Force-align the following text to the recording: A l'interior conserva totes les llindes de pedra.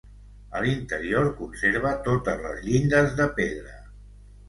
A 0.59 0.63
l'interior 0.63 1.29
conserva 1.43 1.93
totes 2.09 2.43
les 2.49 2.61
llindes 2.71 3.17
de 3.23 3.33
pedra. 3.41 3.81